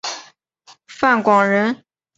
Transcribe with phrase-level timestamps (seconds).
[0.87, 1.83] 范广人。